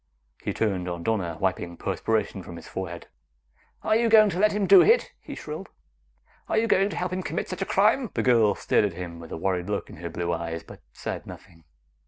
[0.41, 3.05] He turned on Donna, wiping perspiration from his forehead.
[3.83, 5.69] "Are you going to let him do it?" he shrilled.
[6.49, 9.19] "Are you going to help him commit such a crime?" The girl stared at him
[9.19, 11.65] with a worried look in her blue eyes but said nothing.